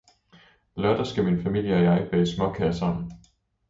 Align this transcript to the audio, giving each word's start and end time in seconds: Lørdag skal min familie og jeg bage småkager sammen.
Lørdag 0.75 1.05
skal 1.07 1.23
min 1.25 1.43
familie 1.43 1.75
og 1.75 1.83
jeg 1.83 2.07
bage 2.11 2.27
småkager 2.35 2.71
sammen. 2.71 3.11